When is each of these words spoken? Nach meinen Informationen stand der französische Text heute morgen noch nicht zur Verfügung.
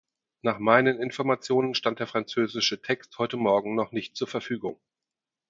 Nach 0.41 0.57
meinen 0.57 0.99
Informationen 0.99 1.75
stand 1.75 1.99
der 1.99 2.07
französische 2.07 2.81
Text 2.81 3.19
heute 3.19 3.37
morgen 3.37 3.75
noch 3.75 3.91
nicht 3.91 4.15
zur 4.15 4.27
Verfügung. 4.27 4.79